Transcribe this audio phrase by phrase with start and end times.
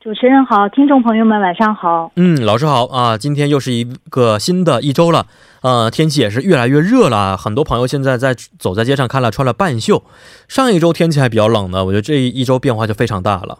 [0.00, 2.12] 主持人好，听众朋友们晚上好。
[2.14, 5.26] 嗯，老师好啊，今天又是一个新的一周了，
[5.60, 10.04] 呃，天气也是越来越热了，很多朋友现在在走在街上看了穿了半袖。
[10.46, 13.58] 上一周天气还比较冷呢，我觉得这一周变化就非常大了。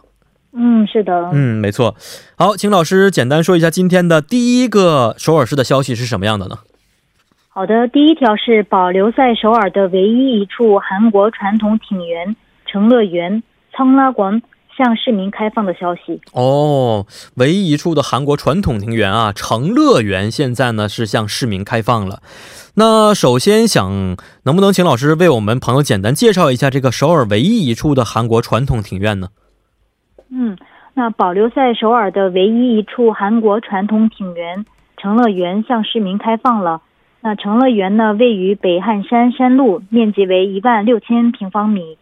[0.53, 1.95] 嗯，是的，嗯，没错。
[2.37, 6.59] 好，请老师简单说一下今天的第一个首尔市的消息是什么样的呢？
[7.49, 12.33] 好的，第一条是保留在首尔的唯一一处韩国传统庭园
[12.65, 13.43] 成乐园
[13.75, 14.41] 仓拉馆
[14.79, 16.21] 向市民开放的消息。
[16.31, 22.21] 哦，唯一一处的韩国传统庭园啊，成乐园现在呢是向市民开放了。
[22.75, 29.27] 那首先想，能不能请老师为我们朋友简单介绍一下这个首尔唯一一处的韩国传统庭院呢？
[30.31, 30.57] 嗯，
[30.93, 36.81] 那保留在首尔的唯一一处韩国传统庭园成乐园向市民开放了。
[37.21, 41.97] 那成乐园呢，位于北汉山山路，面积为一万六千平方米。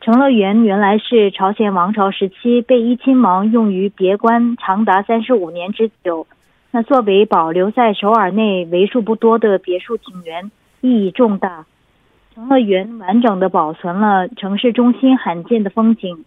[0.00, 6.26] 成乐园原来是朝鲜王朝时期被一亲王用于别观长达三十五年之久。
[6.70, 11.66] 那作为保留在首尔内为数不多的别墅庭园，意义重大。
[12.34, 16.24] 成乐园完整的保存了城市中心罕见的风景。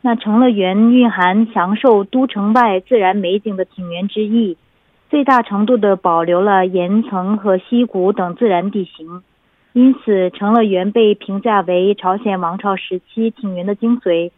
[0.00, 4.56] 那成乐园蕴含享受都城外自然美景的庭园之意，
[5.10, 9.22] 最大程度的保留了岩层和溪谷等自然地形，
[9.72, 14.30] 因此成乐园被评价为朝鲜王朝时期庭园的精髓。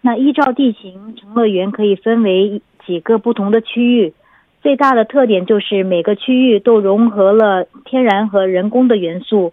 [0.00, 4.14] 那依照地形，成乐园可以分为几个不同的区域，
[4.62, 9.52] 最大的特点就是每个区域都融合了天然和人工的元素。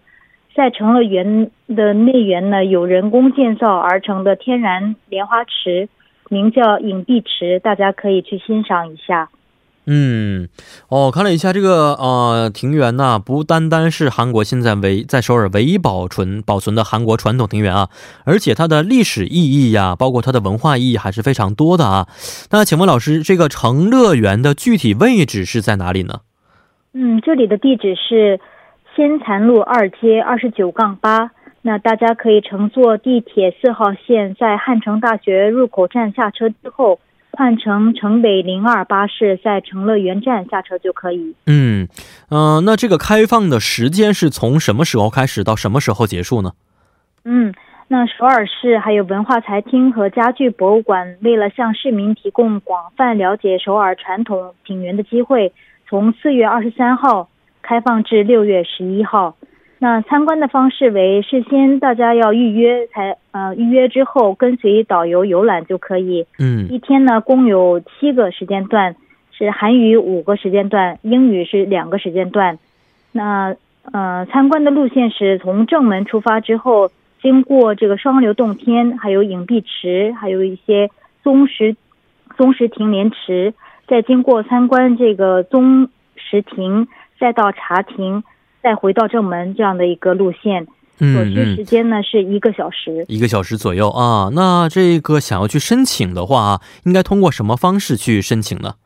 [0.54, 5.88] 在成乐园的内园呢，有人工建造而成的天然莲花池，
[6.28, 9.28] 名叫隐蔽池，大家可以去欣赏一下。
[9.86, 10.48] 嗯，
[10.88, 17.88] 哦，看了一下这个呃庭园呢，不单单是韩国现在唯在首尔唯一保存保存的韩国传统庭园啊，
[18.24, 22.08] 而且它的历史意义呀，包括它的文化意义还是非常多的啊。
[22.50, 26.20] 那请问老师，这个成乐园的具体位置是在哪里呢？
[26.92, 28.40] 嗯，这里的地址是。
[28.96, 37.00] 仙残路二街二十九杠八，那大家可以乘坐地铁四号线，在汉城大学入口站下车之后，
[37.36, 41.34] 换乘城北零二巴士，在城乐园站下车就可以。
[41.46, 41.88] 嗯，
[42.30, 46.52] 呃，那这个开放的时间是从什么时候开始到什么时候结束呢？
[47.24, 47.52] 嗯，
[47.88, 55.52] 那首尔市还有文化财厅和家具博物馆，为了向市民提供广泛了解首尔传统景园的机会，
[55.88, 57.28] 从四月二十三号。
[57.66, 59.34] 开放至六月十一号，
[59.84, 66.24] 那参观的方式为事先大家要预约，才呃预约之后跟随导游游览就可以。
[66.38, 68.96] 嗯，一天呢共有七个时间段，
[69.30, 72.58] 是韩语五个时间段，英语是两个时间段。
[73.12, 73.54] 那
[73.92, 76.90] 呃参观的路线是从正门出发之后，
[77.20, 80.88] 经过这个双流洞天，还有影壁池，还有一些
[81.22, 81.76] 宗石
[82.38, 83.52] 宗石亭莲池，
[83.86, 86.88] 再经过参观这个宗石亭。
[87.16, 88.24] 再到茶亭，
[88.64, 90.66] 再回到正门，这样的一个路线，
[90.96, 94.30] 所需时间呢是一个小时，一个小时左右啊。
[94.32, 98.76] 那这个想要去申请的话，应该通过什么方式去申请呢？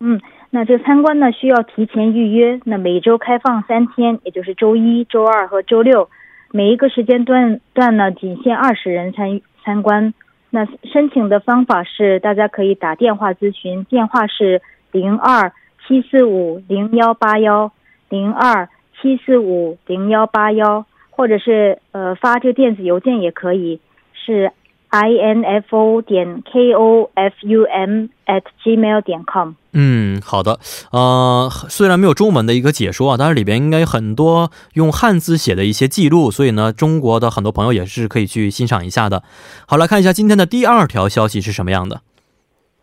[0.00, 0.20] 嗯，
[0.50, 2.60] 那这个参观呢需要提前预约。
[2.64, 6.10] 那每周开放三天，也就是周一周二和周六，
[6.50, 10.12] 每一个时间段段呢仅限二十人参参观。
[10.50, 14.60] 那申请的方法是，大家可以打电话咨询，电话是
[14.90, 15.52] 零二。
[15.86, 17.70] 七四五零幺八幺
[18.08, 18.70] 零二
[19.04, 23.78] 七四五零幺八幺，或者是呃发这个电子邮件也可以，
[24.14, 24.50] 是
[24.88, 29.52] i n f o 点 k o f u m at gmail 点 com。
[29.74, 30.58] 嗯，好的。
[30.90, 39.22] 呃，虽然没有中文的一个解说啊，但是里边应该有很多用汉字写的一些记录，所以呢，中国的很多朋友也是可以去欣赏一下的。
[39.68, 42.00] 好，来看一下今天的第二条消息是什么样的。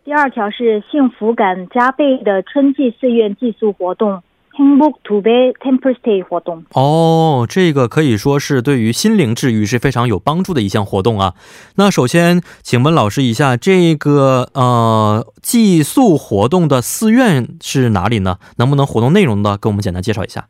[0.04, 4.22] 第二条是幸福感加倍的春季寺院寄宿活动，
[4.56, 6.65] 행복2배 Temple Stay 活动。
[6.73, 11.35] 哦，这个可以说是对于心灵治愈是非常有帮助的一项活动啊。
[11.77, 18.38] 那首先，请问老师一下，这个呃寄宿活动的寺院是哪里呢？
[18.56, 19.59] 能不能活动内容呢？
[19.61, 20.47] 给我们简单介绍一下。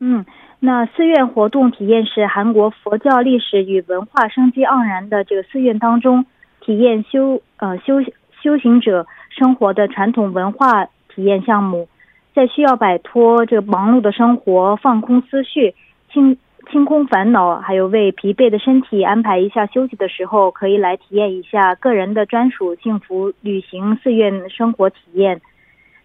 [0.00, 0.24] 嗯，
[0.58, 6.26] 那寺院活动体验是韩国佛教历史与文化生机盎然的这个寺院当中
[6.64, 8.02] 体验修呃修。
[8.42, 9.06] 修行者
[9.38, 11.90] 生活的传统文化体验项目，
[12.35, 15.73] 在需要摆脱这个忙碌的生活、放空思绪、
[16.11, 16.37] 清
[16.69, 25.39] 清空烦恼，还有为疲惫的身体安排一下休息的时候，可以来体验一下个人的专属幸福旅行寺院生活体验。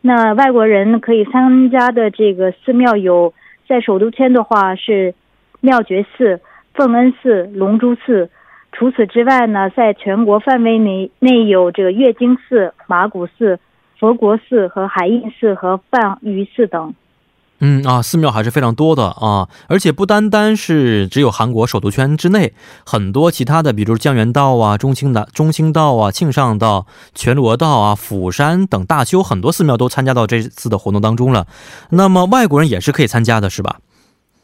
[0.02, 3.34] 那外国人可以参加的这个寺庙有，
[3.66, 5.14] 在首都圈的话是
[5.60, 6.40] 妙觉寺、
[6.74, 8.30] 奉恩寺、龙珠寺。
[8.70, 13.58] 除此之外呢，在全国范围内内有这个月经寺、马古寺。
[14.00, 16.94] 佛国寺和海印寺和梵语寺等，
[17.60, 22.54] 嗯啊，寺庙还是非常多的啊，而且不单单是只有韩国首都圈之内，
[22.86, 31.46] 很多其他的，比如江原道啊、中清的中清道啊、庆尚道、全罗道啊、釜山等大邱很多寺庙都参加到这次的活动当中了。
[31.90, 33.80] 那么外国人也是可以参加的，是吧？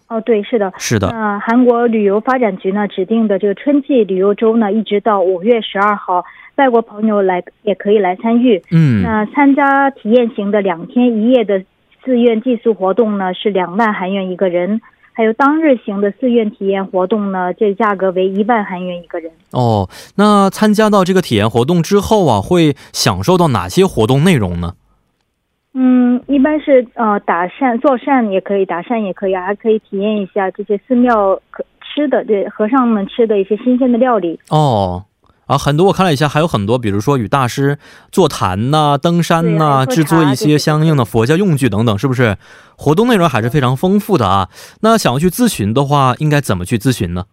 [0.09, 1.09] 哦，对，是的，是的。
[1.11, 6.23] 那韩国旅游发展局呢指定的这个春季旅游周呢，一直到五月十二号。
[6.57, 8.63] 外国朋友来也可以来参与。
[8.71, 11.63] 嗯，那参加体验型的两天一夜的
[12.05, 14.79] 寺院寄宿活动呢，是两万韩元一个人；
[15.13, 19.31] 还有当日型的寺院体验活动呢，这价格为一万韩元一个人。
[19.53, 24.75] 哦，那参加到这个体验活动之后啊，会享受到哪些活动内容呢？
[25.75, 34.41] 嗯，一般是呃打扇做扇也可以，打扇也可以，还可以体验一下这些寺庙可吃的，对和尚们吃的一些新鲜的料理。
[34.49, 35.05] 哦。
[35.47, 37.79] 啊，很多我看了一下，还有很多，比如说与大师
[38.11, 42.37] 座谈呐、登山呐、制作一些相应的佛教用具等等，是不是？
[42.77, 44.49] 活动内容还是非常丰富的啊。
[44.81, 47.27] 那想要去咨询的话，应该怎么去咨询呢？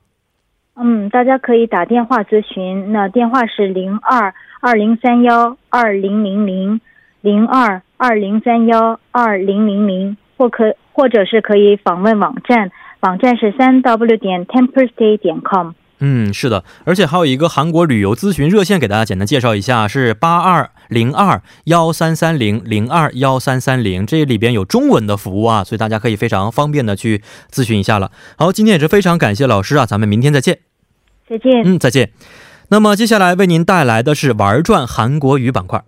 [0.76, 6.82] 嗯，大家可以打电话咨询，那电话是零二二零三幺二零零零
[7.22, 12.72] 零二二零三幺二零零零，或可或者是可以访问网站，
[13.02, 15.72] 网站是三 w 点 temperstay 点 com。
[16.00, 28.12] 嗯，是的，而且还有一个韩国旅游咨询热线，给大家简单介绍一下，是八二零二幺三三零零二幺三三零，这里边有中文的服务啊，所以大家可以非常方便的去咨询一下了。
[28.36, 30.60] 好，今天也是非常感谢老师啊，咱们明天再见。
[31.30, 31.64] 再见。
[31.64, 32.12] 嗯，再见。
[32.68, 35.84] 那么接下来为您带来的是玩转韩国语板块。